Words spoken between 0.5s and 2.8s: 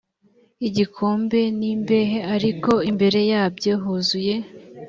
y igikombe n imbehe ariko